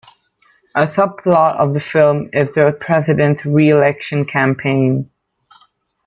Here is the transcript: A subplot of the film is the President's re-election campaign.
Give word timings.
A 0.73 0.87
subplot 0.87 1.57
of 1.57 1.75
the 1.75 1.79
film 1.79 2.31
is 2.33 2.51
the 2.55 2.75
President's 2.79 3.45
re-election 3.45 4.25
campaign. 4.25 5.11